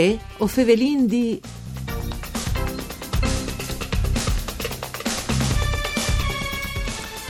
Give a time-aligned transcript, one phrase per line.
[0.00, 1.38] Uè o Fevelin di...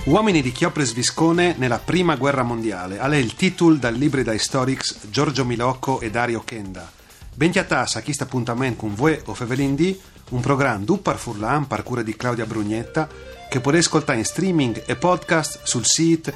[0.05, 3.01] Uomini di Chiopres Viscone nella prima guerra mondiale.
[3.01, 6.89] Ale il titolo dal libro da Historics Giorgio Milocco e Dario Kenda.
[7.35, 9.99] Bentiatas a chi sta appuntamento con voi o Fevelin di
[10.29, 13.09] un programma du par Furlan par cura di Claudia Brugnetta
[13.49, 16.33] che potete ascoltare in streaming e podcast sul sito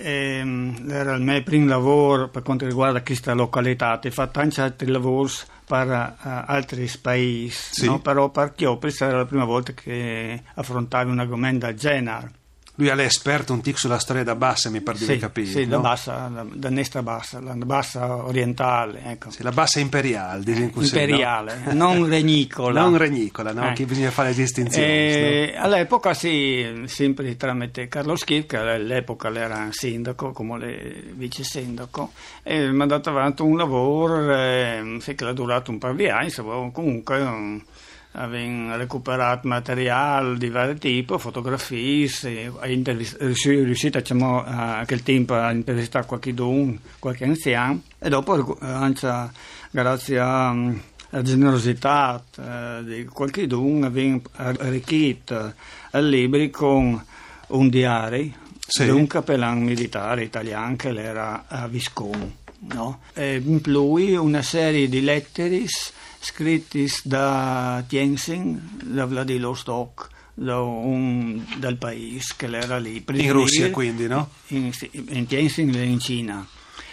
[0.00, 3.98] Ehm, era il mio primo lavoro per quanto riguarda questa località.
[4.04, 5.32] Ho fatto anche altri lavori
[5.66, 7.86] per uh, altri paesi, Sì.
[7.86, 7.98] no?
[8.00, 12.30] però per Chiopris era la prima volta che affrontavi un argomento del genere.
[12.80, 15.48] Lui è l'esperto un tic sulla storia da bassa, mi pare di Sì, capire.
[15.50, 15.82] sì, da no?
[15.82, 19.30] bassa, da, da destra bassa, la bassa orientale, ecco.
[19.30, 21.00] Sì, la bassa imperiale, diciamo così, no?
[21.00, 22.80] imperiale, non regnicola.
[22.88, 23.70] Non regnicola, no?
[23.70, 23.72] Eh.
[23.72, 24.86] Che bisogna fare le distinzioni.
[24.86, 32.12] Eh, All'epoca sì, sempre tramite Carlo Schif, che all'epoca era sindaco, come le vice sindaco,
[32.44, 36.30] e mi ha dato avanti un lavoro eh, che ha durato un paio di anni,
[36.72, 37.60] comunque um,
[38.12, 42.44] avevo recuperato materiale di vari tipi, fotografie, sono
[43.42, 49.30] riuscito diciamo, a quel tempo a intervistare qualche don, qualche anziano e dopo eh, anche
[49.70, 50.76] grazie a mm,
[51.10, 55.54] la generosità eh, di qualche don abbiamo arricchito
[55.94, 57.02] il libro con
[57.48, 58.32] un diario
[58.66, 58.84] Sì.
[58.84, 62.36] di un cappellano militare italiano che era a Visconti.
[62.60, 63.00] No?
[63.14, 65.64] E in più una serie di lettere
[66.20, 73.04] scritte da Tianjin, da Vladivostok, da un, dal paese che era lì.
[73.06, 74.30] In Russia, quindi, no?
[74.48, 76.46] In, sì, in Tianjin e in Cina.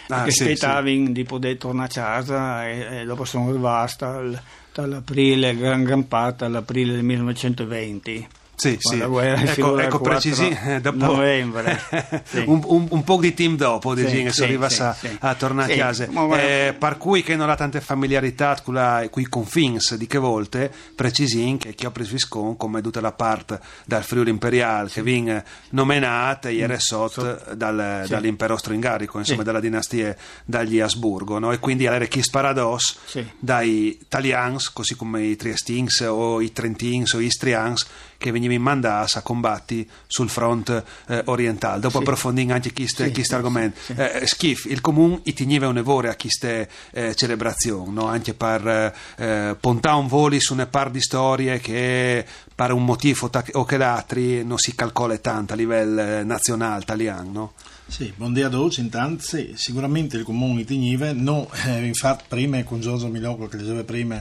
[0.08, 4.40] Ah, che sì, aspettavano di poter tornare a casa e, e dopo sono rimasto al-
[4.72, 8.28] dall'aprile, gran, gran parte all'aprile del 1920.
[8.56, 8.98] Sì, sì.
[9.00, 11.78] Ecco, ecco il 4 precisi, eh, dopo novembre.
[12.26, 12.42] Sì.
[12.46, 15.74] un, un, un po' di team dopo, Sì, diciamo, che si arriva a, a tornare
[15.74, 16.06] a casa.
[16.40, 20.18] Eh, per cui che non ha tante familiarità con la- con i confins di che
[20.18, 25.02] volte, precisin che chi ha preso Viscon come tutta la parte dal Friuli Imperiale che
[25.02, 28.04] viene nominata ieri sotto dal, Mm.
[28.08, 31.52] Dall'impero austro-ungarico, insomma, dalla dinastia dagli Asburgo, no?
[31.52, 33.24] E quindi allora chi sparados Sì.
[33.38, 37.86] dai italians, così come i Triestins o i Trentins o i Istrians,
[38.18, 41.80] che venivano mandati a combatti sul fronte eh, orientale.
[41.80, 42.02] Dopo Sì.
[42.04, 43.78] approfondendo anche questo Sì, sì, argomento.
[43.84, 43.92] sì.
[43.96, 48.06] Eh, Schif, il comune teneva un'evore a queste eh, celebrazioni, no?
[48.06, 52.24] anche per eh, puntare un voli su una par di storie che
[52.54, 57.30] per un motivo o che l'altro non si calcola tanto a livello eh, nazionale italiano.
[57.32, 57.52] No?
[57.88, 62.80] Sì, buongiorno a tutti, intanto sì, sicuramente il comune Nive, no, eh, infatti prima con
[62.80, 64.20] Giorgio Milocco che leggeva prima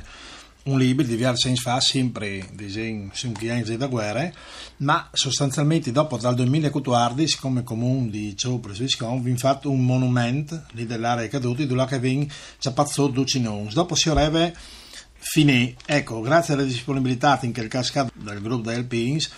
[0.65, 4.31] un libro di Viar Sense fa sempre disegni su chiesi da guerra,
[4.77, 10.87] ma sostanzialmente dopo dal 2014 come comune di Ciopres Viscon vi fatto un monumento lì
[10.87, 12.27] dell'area caduti dove che viene
[12.57, 13.73] Ciapazzo Ducinons.
[13.73, 14.55] Dopo si avrebbe
[15.17, 19.29] finì, ecco, grazie alla disponibilità in quel cascato del gruppo del Pins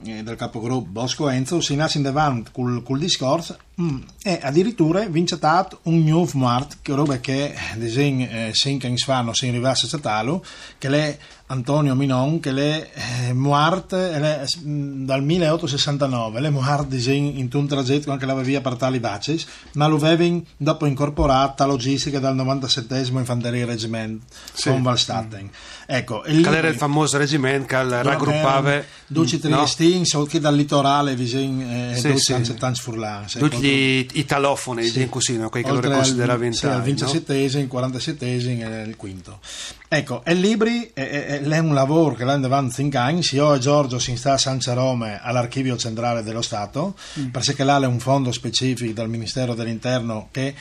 [0.00, 5.38] del capogruppo Bosco Enzo si nasce in davanti col, col discorso mm, e addirittura vince
[5.38, 9.88] tato un nuovo mart che roba che disegno eh, cinque anni fa non si arrivasse
[10.00, 10.40] a
[10.78, 11.18] che è
[11.50, 12.90] Antonio Minon che è
[13.28, 18.60] eh, muart le- mm, dal 1869 le muart disegno in un tragitto anche la via
[18.60, 24.22] per tali bacis ma lo avevano dopo incorporata logistica dal 97 Infanteria Regiment
[24.52, 24.68] Sì.
[24.70, 25.50] con Valstatten
[25.86, 29.56] ecco e Qual lì- era il famoso reggimento che raggruppava Duci no?
[29.56, 30.24] Triestini, no?
[30.24, 32.00] che dal litorale vicino eh, Sì,
[32.58, 32.80] tanti
[33.38, 35.08] tutti contro- gli italofoni, sì.
[35.08, 35.48] così, no?
[35.48, 36.84] quei che Oltre al- consideravano sì, al tali, no?
[36.84, 38.38] 27 il 47 e
[38.88, 39.40] il quinto.
[39.90, 43.58] Ecco, il libri è, è- è un lavoro che l'hanno davanti cinque anni, io e
[43.58, 47.28] Giorgio si sta a San Cerome all'archivio centrale dello Stato, Mm.
[47.28, 50.54] perché là è un fondo specifico dal Ministero dell'Interno che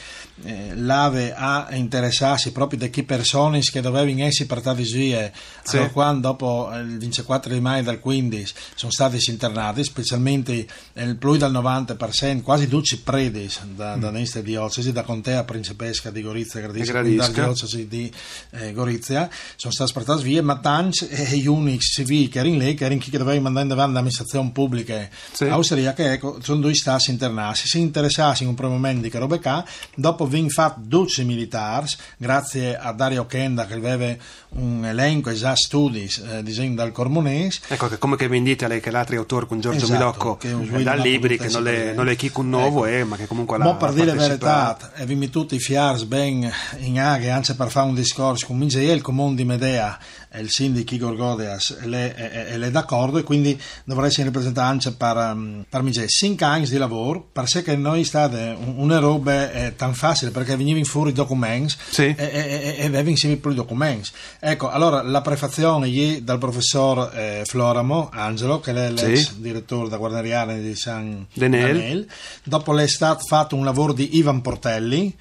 [0.46, 5.34] eh, l'ave a interessarsi proprio di chi persone che dovevano essere per tali vie
[5.64, 5.76] Sì.
[5.76, 11.18] allora, quando dopo eh, il 24 di maggio del 15 sono stati internati, specialmente il
[11.18, 16.62] più del 90%, quasi 12 predi da, da queste diocesi, da contea principesca di Gorizia
[16.62, 17.28] Gradisca, Gradisca.
[17.32, 18.12] dalla diocesi di
[18.52, 22.58] eh, Gorizia, Gorizia, sono stati spartati via, ma tanti e gli unici civili che erano
[22.58, 25.46] lì, che erano chi che dovevano mandare in avanti l'amministrazione pubblica Sì.
[25.46, 27.68] austriaca, ecco, sono due stati internati.
[27.68, 29.64] Si interessati in un primo momento di che robe qua,
[29.96, 31.88] dopo vengono fatti 12 militari,
[32.18, 34.16] grazie a Dario Kenda che aveva
[34.50, 38.80] un elenco già studi eh, disegno dal Cormonese, Ecco che come che vi dite lei
[38.80, 42.16] che l'altro autore con Giorgio Esatto, Milocco eh, da libri che non le, non le
[42.16, 42.98] chi un nuovo Ecco.
[42.98, 46.04] eh, ma che comunque l'ha Ma per dire la verità, e vi tutti i fiars
[46.04, 46.50] ben
[46.80, 49.98] in aghe, anche per fare un discorso con Mingei, il comune di Medea,
[50.30, 54.26] e il sindaco Igor Godeas, le, e- e le è d'accordo e quindi dovrei essere
[54.26, 56.08] rappresentato anche per, per Mingei.
[56.10, 60.32] Cinque anni di lavoro, per sé che noi state un- una roba eh, tan facile
[60.32, 62.04] perché venivano fuori i documenti Sì.
[62.04, 64.10] e, e, e, e insieme più i documenti.
[64.42, 69.40] Ecco, allora la prefazione ieri dal professor eh, Floramo, Angelo, che è l'ex Sì.
[69.42, 71.78] direttore da guarneriale di San Denel.
[71.78, 72.08] Danel.
[72.44, 75.16] Dopo l'è stato fatto un lavoro di Ivan Portelli,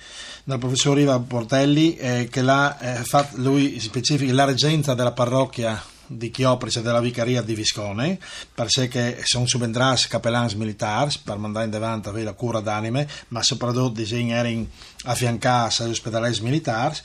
[0.45, 5.83] dal professor Ivan Portelli, eh, che l'ha eh, fatto lui specifica la reggenza della parrocchia
[6.07, 8.19] di Chiopris e della vicaria di Viscone,
[8.55, 13.43] per sé che sono subentrati capellani militari per mandare in davanti la cura d'anime, ma
[13.43, 14.67] soprattutto disegni erano
[15.05, 16.97] affiancati agli ospedali militari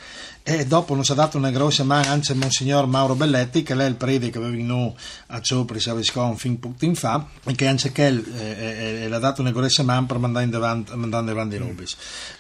[0.43, 3.85] e dopo non si è dato una grossa mano anche Monsignor Mauro Belletti che è
[3.85, 4.93] il prete che aveva in
[5.27, 9.19] a Ciopris a Viscone fin poco tempo fa e che anche che eh, eh, l'ha
[9.19, 11.95] dato una grossa mano per mandare in davanti, mandare in davanti i robis.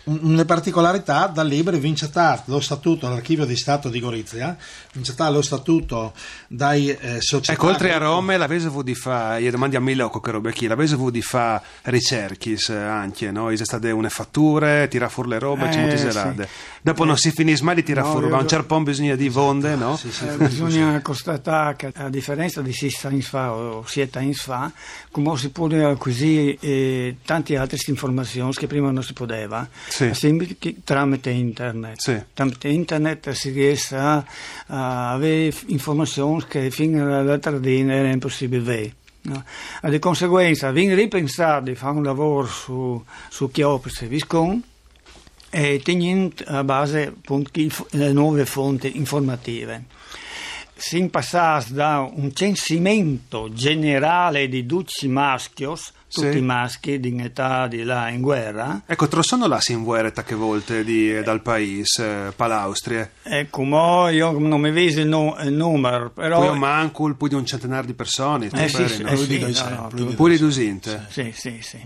[0.05, 2.09] Un- Una particolarità dal libro vince
[2.45, 4.57] lo statuto all'archivio di Stato di Gorizia,
[4.93, 6.13] vince lo statuto
[6.47, 10.19] dai eh, società Ecco, oltre a Rome, l'avete avuto di fare, io domandi a Milocco
[10.19, 13.49] che roba chi, l'avete avuto di fare ricerche eh, anche, no?
[13.55, 16.47] State une fatture, tira fuori le robe, Eh, ci sì.
[16.81, 19.29] Dopo non si finisce mai di tirare No, ma a un certo punto bisogna di
[19.29, 19.95] vonde, no?
[19.97, 24.33] Sì, sì, Eh, bisogna constatare che a differenza di sei anni fa o siete anni
[24.33, 24.71] fa,
[25.11, 30.11] come si può acquisire eh, tante altre informazioni che prima non si poteva, Sì.
[30.83, 31.99] tramite internet.
[31.99, 32.21] Sì.
[32.33, 34.23] Tramite internet si riesce a,
[34.67, 38.93] a avere informazioni che fino all'altra dina era impossibile avere.
[39.23, 39.43] No?
[39.83, 44.63] Di conseguenza, viene ripensato di fare un lavoro su, su Chiopris e Viscon
[45.51, 47.51] e tenendo a base appunto,
[47.91, 49.85] le nuove fonti informative.
[50.73, 56.37] Si passa da un censimento generale di tutti i maschios, tutti Sì.
[56.39, 60.35] i maschi di età di là in guerra, Ecco, tro sono là in guerra che
[60.35, 63.11] volte di, eh, dal paese, eh, palaustrie.
[63.23, 66.39] e come io non mi vedo il, nu- il numero, però...
[66.39, 69.09] Poi un manco, poi di un centenario di persone, Eh sì, speri, sì, no?
[69.09, 71.05] eh Più di sì, due no, no, più di Poi di dusinte.
[71.09, 71.79] Sì, sì, sì.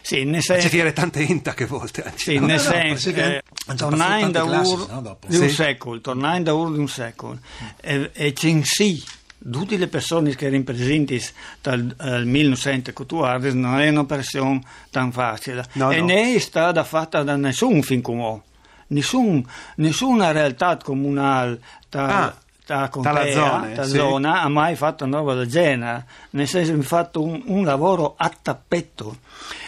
[0.00, 0.76] Sì, nel C'è senso...
[0.76, 2.02] era tante inta che volte.
[2.02, 2.46] anzi, Sì, no?
[2.46, 5.48] nel no, senso che già tornando da no, un Sì.
[5.50, 7.38] secolo, tornando da ur di un secolo,
[7.80, 9.02] e, e censì
[9.38, 11.22] tutte le persone che erano presenti
[11.62, 15.64] dal eh, 1914 non è un'operazione tan facile.
[15.74, 16.06] No, e no.
[16.06, 18.42] né è stata fatta da nessun fin comune,
[18.88, 19.44] nessun,
[19.76, 22.38] nessuna realtà comunale ta, Ah,
[22.68, 23.96] ta contea, zone, ta sì.
[23.96, 27.64] zona ha mai fatto una roba del genere, nel senso che ha fatto un, un
[27.64, 29.20] lavoro a tappetto.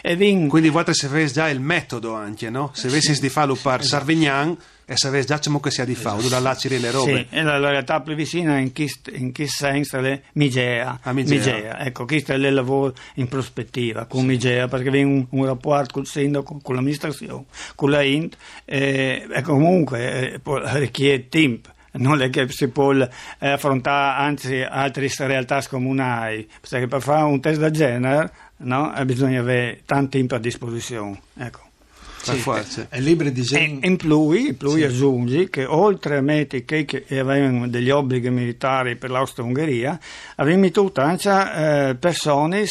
[0.02, 2.70] E vin- Quindi voi se avete già il metodo anche, no?
[2.74, 4.54] Se avessi di farlo per Sarvignan
[4.84, 7.26] e se avessi già come che sia di farlo, da là ci le robe.
[7.30, 10.98] Sì, e la, la realtà più vicina in che, in che senso è Migea.
[11.00, 11.78] Ah, Migea.
[11.78, 16.06] Ecco, questo è il lavoro in prospettiva con Migea, perché viene un, un rapporto col
[16.06, 17.44] sindaco, con l'amministrazione,
[17.74, 18.36] con la INT,
[18.66, 20.40] eh, e comunque eh,
[20.78, 21.70] richiede tempo.
[21.92, 23.08] Non è che si può eh,
[23.40, 29.40] affrontare anzi altre realtà comunali, perché per fare un test del genere no, eh, bisogna
[29.40, 31.20] avere tanto tempo a disposizione.
[31.36, 31.68] Ecco.
[32.24, 32.86] Per forza.
[32.90, 37.04] E libri E disegni in più, in più aggiungi che oltre a mettere che, che
[37.18, 39.98] avevano degli obblighi militari per l'Austria-Ungheria,
[40.36, 42.66] avevamo tutte anche eh, persone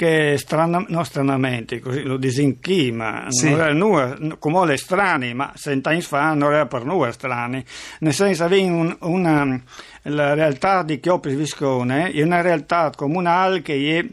[0.00, 3.50] che strana, non stranamente, così lo disinchi, ma Sì.
[3.50, 7.62] non era nulla, come le strane, ma cent'anni fa non era per nulla strani,
[7.98, 9.62] nel senso avevano un, una,
[10.04, 14.06] la realtà di Chiopris Viscone è una realtà comunale che è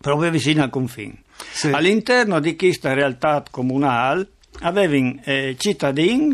[0.00, 1.22] proprio vicina al confine.
[1.50, 1.68] Sì.
[1.72, 4.28] All'interno di questa realtà comunale
[4.60, 6.30] avevano eh, cittadini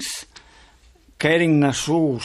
[1.16, 2.25] che erano nascuti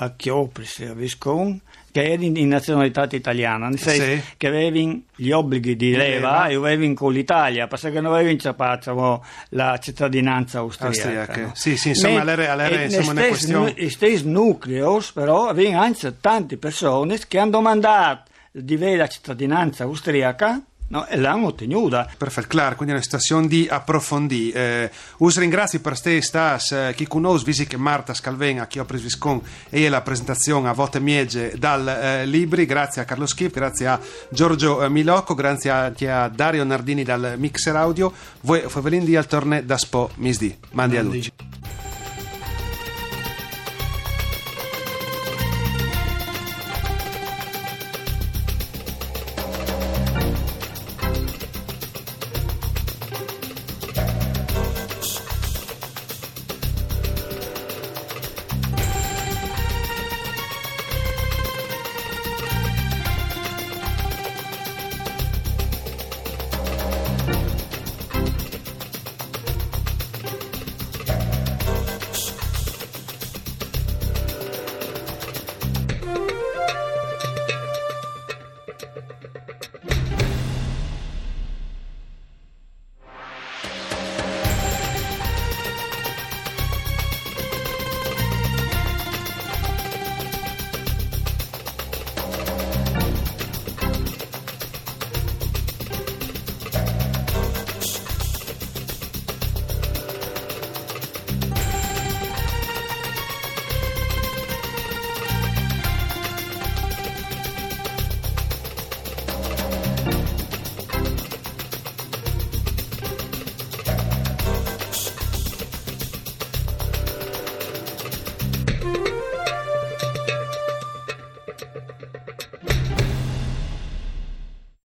[0.00, 4.22] a Chiopris a Viscon, che erano di nazionalità italiana, nel senso Sì.
[4.36, 9.78] che avevano gli obblighi di leva, e avevano con l'Italia, perché non avevano inciampato la
[9.82, 10.94] cittadinanza austriaca.
[10.96, 11.40] Austriaca.
[11.40, 11.50] no?
[11.54, 15.80] Sì, sì, insomma, l'era- l'era, insomma, una questione- stessi nu- i stessi nuclei, però, avevano
[15.80, 22.08] anche tante persone che hanno domandato di avere la cittadinanza austriaca no, e l'hanno ottenuta.
[22.16, 24.82] Perfetto, claro, quindi è una situazione di approfondire.
[24.84, 28.84] Eh, us ringrazio per ste stas, eh, chi conosce, visi che Marta Scalvena, chi ho
[28.84, 33.52] preso viscon e la presentazione a vote miege dal eh, Libri, grazie a Carlo Schif,
[33.52, 39.04] grazie a Giorgio eh, Milocco, grazie anche a Dario Nardini dal Mixer Audio, voi Favelin
[39.04, 41.16] di al torne da Spo Misdi, mandi a Mandi.
[41.16, 41.47] luci.